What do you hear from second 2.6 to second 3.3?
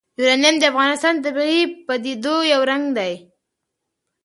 رنګ دی.